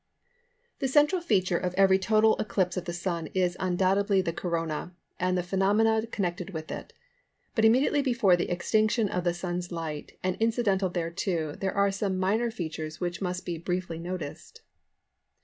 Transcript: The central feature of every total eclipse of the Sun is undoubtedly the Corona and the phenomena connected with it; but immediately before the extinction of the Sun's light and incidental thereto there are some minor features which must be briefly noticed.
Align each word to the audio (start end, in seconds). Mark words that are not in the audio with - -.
The 0.79 0.87
central 0.87 1.21
feature 1.21 1.59
of 1.59 1.75
every 1.75 1.99
total 1.99 2.35
eclipse 2.37 2.75
of 2.75 2.85
the 2.85 2.91
Sun 2.91 3.27
is 3.35 3.55
undoubtedly 3.59 4.19
the 4.19 4.33
Corona 4.33 4.95
and 5.19 5.37
the 5.37 5.43
phenomena 5.43 6.07
connected 6.07 6.55
with 6.55 6.71
it; 6.71 6.91
but 7.53 7.65
immediately 7.65 8.01
before 8.01 8.35
the 8.35 8.49
extinction 8.49 9.07
of 9.09 9.23
the 9.25 9.33
Sun's 9.35 9.71
light 9.71 10.17
and 10.23 10.37
incidental 10.39 10.89
thereto 10.89 11.51
there 11.53 11.75
are 11.75 11.91
some 11.91 12.17
minor 12.17 12.49
features 12.49 12.99
which 12.99 13.21
must 13.21 13.45
be 13.45 13.59
briefly 13.59 13.99
noticed. 13.99 14.63